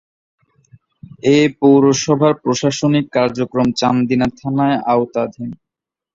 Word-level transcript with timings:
এ 1.29 1.57
পৌরসভার 1.59 2.33
প্রশাসনিক 2.43 3.05
কার্যক্রম 3.17 3.67
চান্দিনা 3.79 4.27
থানার 4.37 4.71
আওতাধীন। 4.91 5.49